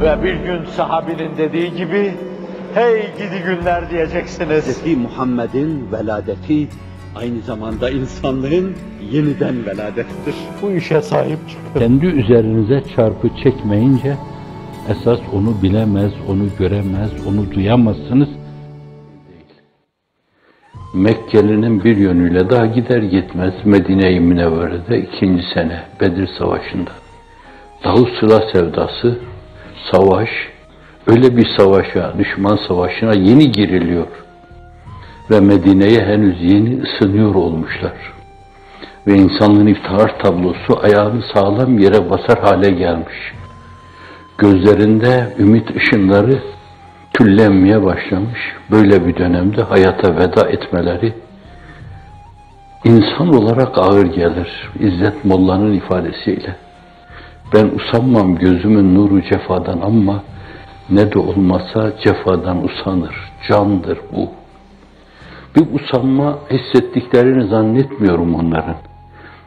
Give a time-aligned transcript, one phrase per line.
[0.00, 2.14] Ve bir gün sahabinin dediği gibi,
[2.74, 4.64] hey gidi günler diyeceksiniz.
[4.64, 4.96] Hz.
[4.96, 6.68] Muhammed'in veladeti
[7.16, 8.74] aynı zamanda insanlığın
[9.12, 10.34] yeniden veladettir.
[10.62, 11.80] Bu işe sahip çıkın.
[11.80, 14.16] Kendi üzerinize çarpı çekmeyince
[14.88, 18.28] esas onu bilemez, onu göremez, onu duyamazsınız.
[20.94, 26.90] Mekkeli'nin bir yönüyle daha gider gitmez Medine-i Münevvere'de ikinci sene Bedir Savaşı'nda.
[27.84, 29.18] Davut Sıla sevdası,
[29.92, 30.28] savaş,
[31.06, 34.06] öyle bir savaşa, düşman savaşına yeni giriliyor.
[35.30, 38.12] Ve Medine'ye henüz yeni ısınıyor olmuşlar.
[39.06, 43.32] Ve insanlığın iftihar tablosu ayağını sağlam yere basar hale gelmiş.
[44.38, 46.42] Gözlerinde ümit ışınları
[47.14, 48.40] tüllenmeye başlamış.
[48.70, 51.14] Böyle bir dönemde hayata veda etmeleri
[52.84, 54.70] insan olarak ağır gelir.
[54.80, 56.56] İzzet Molla'nın ifadesiyle.
[57.54, 60.22] Ben usanmam gözümün nuru cefadan ama
[60.90, 63.14] ne de olmasa cefadan usanır.
[63.48, 64.28] Candır bu.
[65.56, 68.76] Bir usanma hissettiklerini zannetmiyorum onların.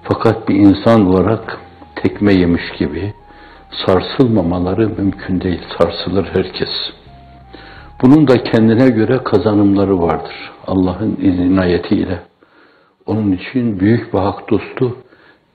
[0.03, 1.59] Fakat bir insan olarak
[1.95, 3.13] tekme yemiş gibi
[3.85, 5.61] sarsılmamaları mümkün değil.
[5.79, 6.69] Sarsılır herkes.
[8.01, 10.51] Bunun da kendine göre kazanımları vardır.
[10.67, 12.19] Allah'ın izinayetiyle.
[13.05, 14.97] Onun için büyük bir hak dostu,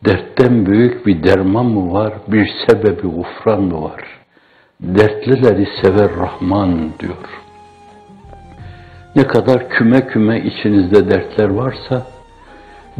[0.05, 4.05] dertten büyük bir derman mı var, bir sebebi gufran mı var?
[4.81, 7.17] Dertlileri sever Rahman diyor.
[9.17, 12.07] Ne kadar küme küme içinizde dertler varsa,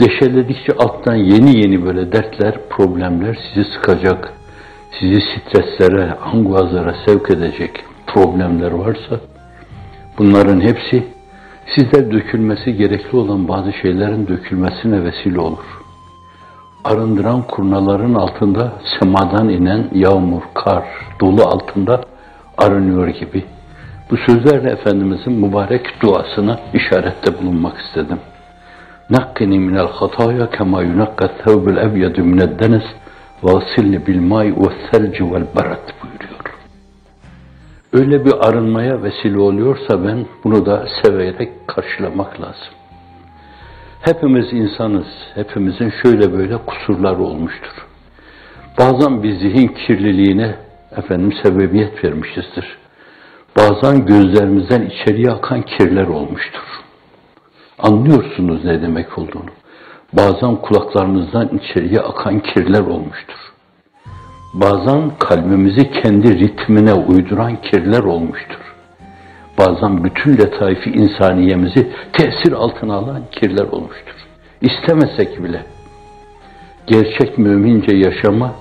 [0.01, 4.33] deşeledikçe alttan yeni yeni böyle dertler, problemler sizi sıkacak,
[5.01, 9.21] sizi streslere, anguazlara sevk edecek problemler varsa,
[10.19, 11.05] bunların hepsi
[11.77, 15.86] sizde dökülmesi gerekli olan bazı şeylerin dökülmesine vesile olur.
[16.87, 20.85] Arındıran kurnaların altında semadan inen yağmur, kar,
[21.21, 22.01] dolu altında
[22.59, 23.45] arınıyor gibi.
[24.11, 28.19] Bu sözlerle Efendimizin mübarek duasına işarette bulunmak istedim.
[29.11, 32.85] Nakkini minel hataya kema yunakka thevbül ebyedü mined deniz
[33.43, 36.57] vasilni bil may ve selci vel barat buyuruyor.
[37.93, 42.76] Öyle bir arınmaya vesile oluyorsa ben bunu da severek karşılamak lazım.
[44.07, 47.87] Hepimiz insanız, hepimizin şöyle böyle kusurları olmuştur.
[48.79, 50.55] Bazen bir zihin kirliliğine
[50.97, 52.79] efendim sebebiyet vermişizdir.
[53.57, 56.63] Bazen gözlerimizden içeriye akan kirler olmuştur.
[57.79, 59.51] Anlıyorsunuz ne demek olduğunu.
[60.13, 63.53] Bazen kulaklarınızdan içeriye akan kirler olmuştur.
[64.55, 68.66] Bazen kalbimizi kendi ritmine uyduran kirler olmuştur.
[69.59, 74.15] Bazen bütün letaifi insaniyemizi tesir altına alan kirler olmuştur.
[74.61, 75.63] İstemesek bile
[76.87, 78.53] gerçek mümince yaşama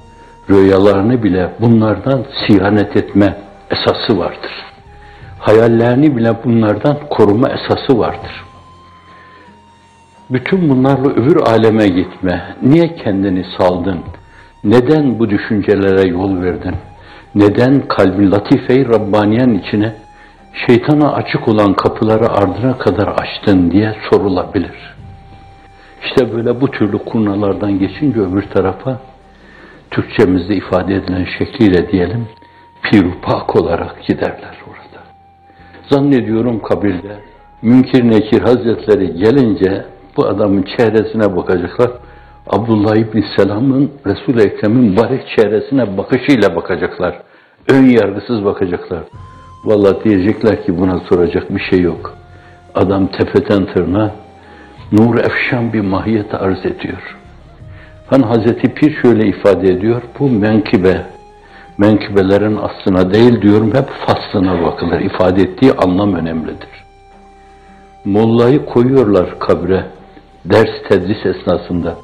[0.49, 3.37] rüyalarını bile bunlardan siyanet etme
[3.71, 4.51] esası vardır.
[5.39, 8.45] Hayallerini bile bunlardan koruma esası vardır.
[10.29, 12.55] Bütün bunlarla öbür aleme gitme.
[12.61, 13.99] Niye kendini saldın?
[14.63, 16.75] Neden bu düşüncelere yol verdin?
[17.35, 19.93] Neden kalbin latife-i Rabbaniyen içine
[20.55, 24.95] şeytana açık olan kapıları ardına kadar açtın diye sorulabilir.
[26.05, 28.99] İşte böyle bu türlü kurnalardan geçince öbür tarafa
[29.91, 32.27] Türkçemizde ifade edilen şekliyle diyelim
[32.83, 35.03] pirupak olarak giderler orada.
[35.89, 37.19] Zannediyorum kabirde
[37.61, 39.85] Münkir Nekir Hazretleri gelince
[40.17, 41.91] bu adamın çehresine bakacaklar.
[42.47, 47.21] Abdullah İbni Selam'ın Resul-i Ekrem'in mübarek çehresine bakışıyla bakacaklar.
[47.69, 49.03] Ön yargısız bakacaklar.
[49.65, 52.17] Vallahi diyecekler ki buna soracak bir şey yok.
[52.75, 54.11] Adam tepeden tırnağa
[54.91, 57.17] nur efşan bir mahiyet arz ediyor.
[58.07, 61.01] Hani Hazreti Pir şöyle ifade ediyor, bu menkibe,
[61.77, 64.99] menkibelerin aslına değil diyorum, hep faslına bakılır.
[64.99, 66.85] İfade ettiği anlam önemlidir.
[68.05, 69.85] Mollayı koyuyorlar kabre,
[70.45, 71.95] ders tedris esnasında.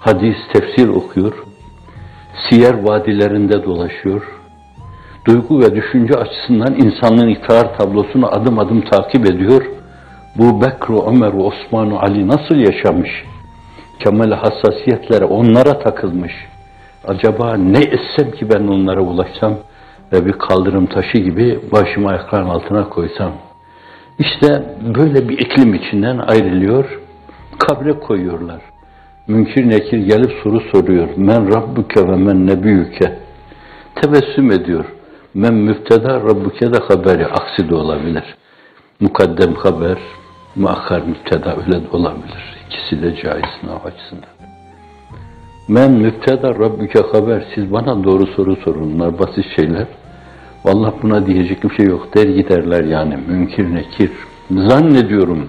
[0.00, 1.32] Hadis, tefsir okuyor,
[2.48, 4.35] siyer vadilerinde dolaşıyor,
[5.26, 9.66] duygu ve düşünce açısından insanlığın iktidar tablosunu adım adım takip ediyor.
[10.38, 13.10] Bu Bekr, Ömer, Osman, Ali nasıl yaşamış?
[13.98, 16.32] Kemal hassasiyetlere onlara takılmış.
[17.04, 19.54] Acaba ne etsem ki ben onlara ulaşsam
[20.12, 23.32] ve bir kaldırım taşı gibi başımı ayaklarının altına koysam?
[24.18, 27.00] İşte böyle bir iklim içinden ayrılıyor,
[27.58, 28.60] kabre koyuyorlar.
[29.28, 31.08] Münkir nekir gelip soru soruyor.
[31.16, 33.18] Men Rabbuke ve men nebiyüke.
[33.94, 34.84] Tebessüm ediyor.
[35.36, 37.26] Men müfteda Rabbuke de haberi.
[37.26, 38.24] Aksi de olabilir.
[39.00, 39.98] Mukaddem haber,
[40.56, 42.56] muakkar müfteda öyle de olabilir.
[42.66, 44.30] İkisi de caiz sınav açısından.
[45.68, 47.44] Men müfteda Rabbuke haber.
[47.54, 48.94] Siz bana doğru soru sorun.
[48.94, 49.86] Bunlar basit şeyler.
[50.64, 52.16] Vallahi buna diyecek bir şey yok.
[52.16, 53.18] Der giderler yani.
[53.28, 54.10] Münkir nekir.
[54.50, 55.48] Zannediyorum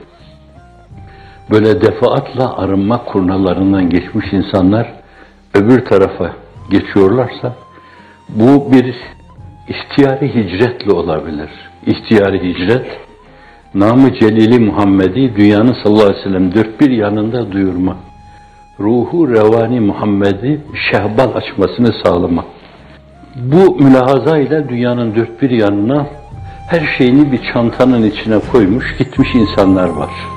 [1.51, 4.93] böyle defaatla arınma kurnalarından geçmiş insanlar
[5.53, 6.33] öbür tarafa
[6.71, 7.55] geçiyorlarsa
[8.29, 8.95] bu bir
[9.67, 11.49] ihtiyari hicretle olabilir.
[11.85, 12.85] İhtiyari hicret
[13.73, 17.97] namı celili Muhammed'i dünyanın sallallahu aleyhi ve sellem dört bir yanında duyurma.
[18.79, 20.61] Ruhu revani Muhammed'i
[20.91, 22.45] şehbal açmasını sağlama.
[23.35, 26.07] Bu mülahaza ile dünyanın dört bir yanına
[26.69, 30.36] her şeyini bir çantanın içine koymuş gitmiş insanlar var.